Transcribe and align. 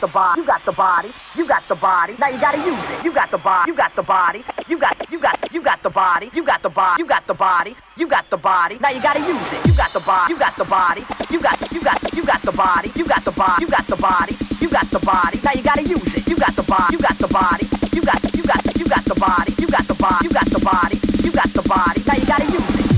The 0.00 0.08
body. 0.08 0.40
You 0.40 0.46
got 0.46 0.64
the 0.64 0.72
body. 0.72 1.12
You 1.36 1.46
got 1.46 1.68
the 1.68 1.74
body. 1.74 2.16
Now 2.18 2.28
you 2.28 2.40
gotta 2.40 2.58
use 2.58 2.90
it. 2.90 3.04
You 3.04 3.12
got 3.12 3.30
the 3.30 3.38
body. 3.38 3.70
You 3.70 3.76
got 3.76 3.94
the 3.94 4.02
body. 4.02 4.44
You 4.68 4.78
got 4.78 4.96
you 5.10 5.20
got 5.20 5.52
you 5.52 5.62
got 5.62 5.82
the 5.82 5.90
body. 5.90 6.30
You 6.32 6.44
got 6.44 6.62
the 6.62 6.70
body. 6.70 7.02
You 7.02 7.06
got 7.08 7.26
the 7.26 7.34
body. 7.34 7.76
You 7.96 8.06
got 8.08 8.30
the 8.30 8.36
body. 8.36 8.78
Now 8.80 8.90
you 8.90 9.02
gotta 9.02 9.20
use 9.20 9.52
it. 9.52 9.66
You 9.66 9.74
got 9.76 9.90
the 9.90 10.00
body. 10.00 10.32
You 10.32 10.38
got 10.38 10.56
the 10.56 10.64
body. 10.64 11.04
You 11.30 11.40
got 11.40 11.72
you 11.72 11.82
got 11.82 12.14
you 12.14 12.24
got 12.24 12.42
the 12.42 12.52
body. 12.52 12.90
You 12.96 13.06
got 13.06 13.24
the 13.24 13.32
body. 13.32 13.62
You 13.62 13.68
got 13.68 13.86
the 13.86 13.96
body. 13.96 14.34
You 14.60 14.70
got 14.70 14.86
the 14.90 14.98
body. 15.00 15.38
Now 15.44 15.52
you 15.52 15.62
gotta 15.62 15.82
use 15.82 16.14
it. 16.16 16.28
You 16.28 16.36
got 16.36 16.54
the 16.56 16.62
body. 16.62 16.96
You 16.96 16.98
got 16.98 17.16
the 17.18 17.28
body. 17.28 17.66
You 17.92 18.02
got 18.02 18.20
you 18.34 18.42
got 18.44 18.62
you 18.78 18.86
got 18.88 19.04
the 19.04 19.14
body. 19.20 19.52
You 19.58 19.68
got 19.68 19.84
the 19.86 19.94
body. 19.94 20.24
You 20.24 20.32
got 20.32 20.46
the 20.46 20.60
body. 20.64 20.96
You 21.24 21.32
got 21.32 21.50
the 21.52 21.62
body. 21.68 22.00
Now 22.06 22.14
you 22.14 22.26
gotta 22.26 22.46
use 22.46 22.86
it. 22.86 22.89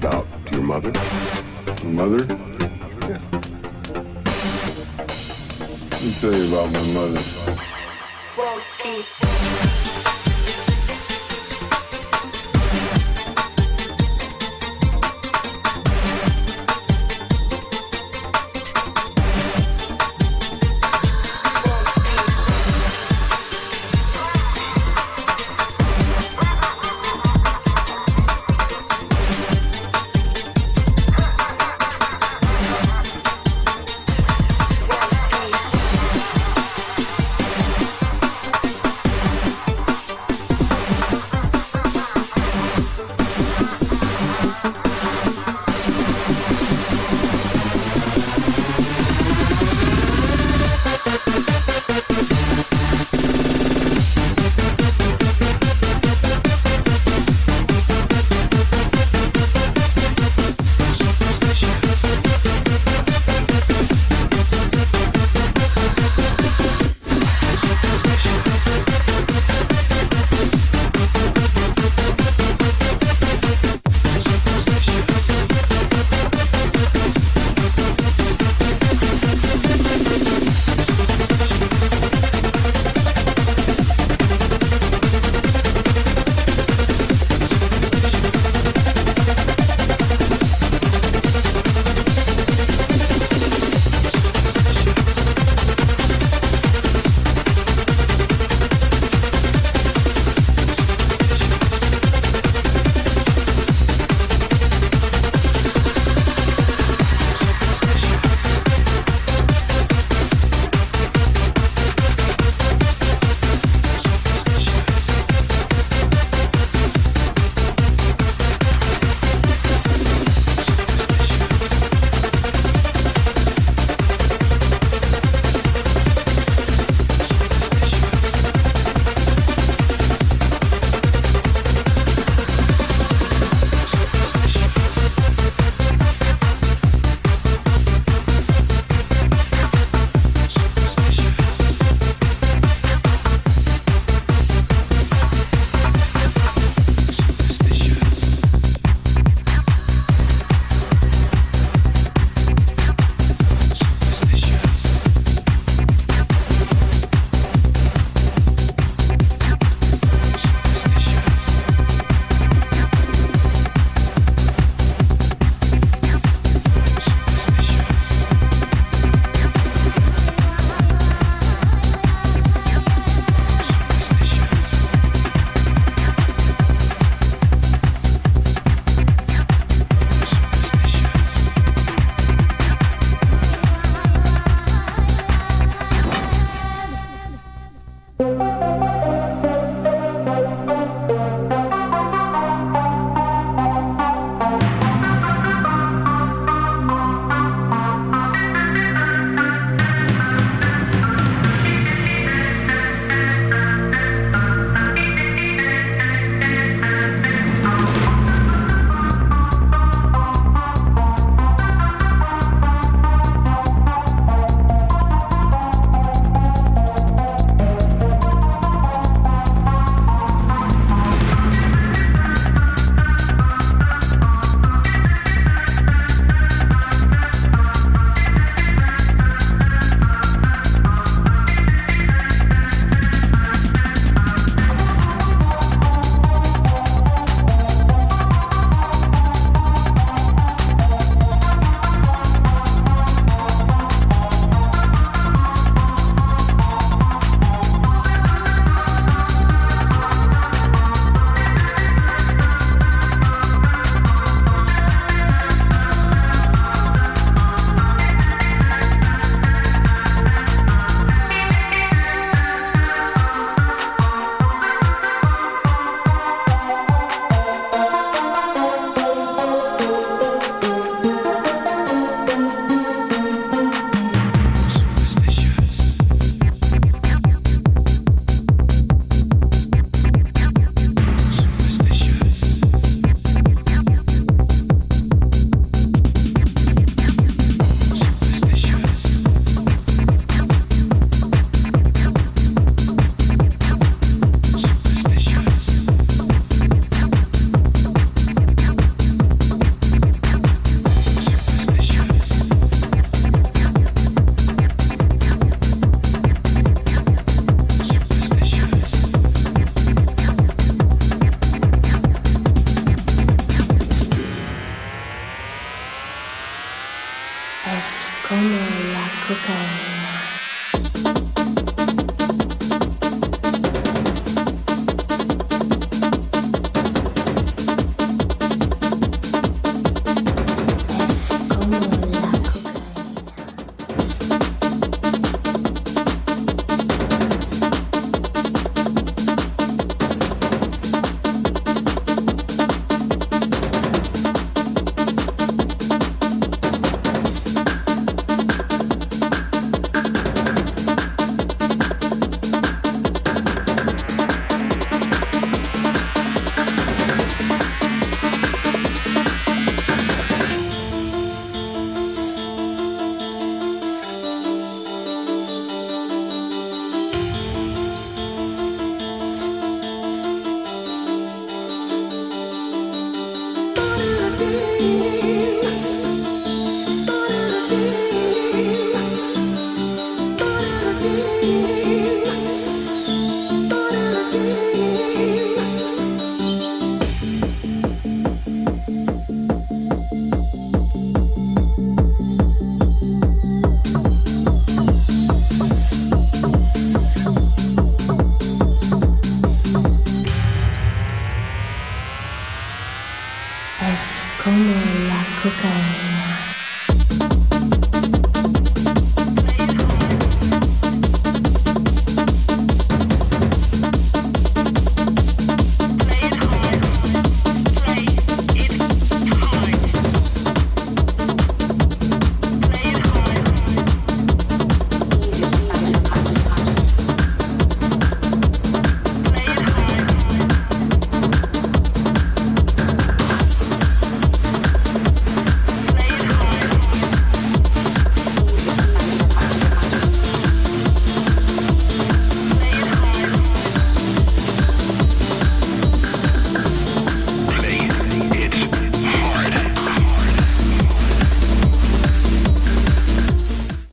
About 0.00 0.26
your 0.50 0.62
mother? 0.62 0.92
Mother? 1.84 2.24
Yeah. 2.24 3.20
Let 5.90 6.02
me 6.02 6.12
tell 6.18 6.32
you 6.32 6.48
about 6.48 6.72
my 6.72 6.80
mother. 6.94 7.20